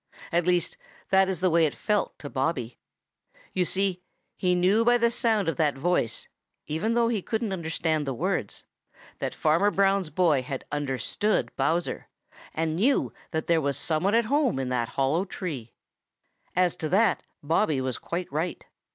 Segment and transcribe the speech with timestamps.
[0.31, 0.77] At least,
[1.11, 2.79] that is the way it felt to Bobby.
[3.53, 4.01] You see,
[4.35, 6.27] he knew by the sound of that voice,
[6.65, 8.63] even though he couldn't understand the words,
[9.19, 12.07] that Farmer Brown's boy had understood Bowser,
[12.55, 15.71] and now knew that there was some one at home in that hollow tree.
[16.55, 18.65] As to that Bobby was quite right.